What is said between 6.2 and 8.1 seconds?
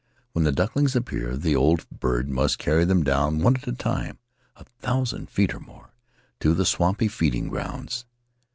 to the swampy feeding grounds."